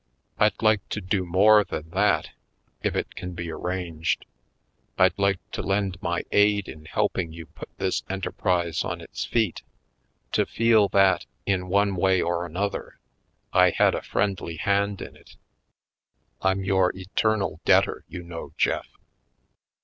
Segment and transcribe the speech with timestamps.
[0.39, 2.31] I'd like to do more than that
[2.81, 4.25] if it can be ar ranged;
[4.97, 9.61] I'd like to lend my aid in helping to put this enterprise on its feet—
[10.31, 12.97] to feel that, in one way or another,
[13.53, 15.35] I had a friendly hand in it.
[16.41, 18.23] I'm your eternal debtor, you.
[18.23, 18.87] know, Jefif."